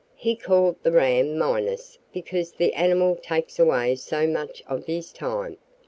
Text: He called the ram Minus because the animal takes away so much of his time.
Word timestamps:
He 0.15 0.35
called 0.35 0.77
the 0.81 0.91
ram 0.91 1.37
Minus 1.37 1.99
because 2.11 2.53
the 2.53 2.73
animal 2.73 3.15
takes 3.17 3.59
away 3.59 3.93
so 3.97 4.25
much 4.25 4.63
of 4.65 4.85
his 4.87 5.11
time. 5.13 5.57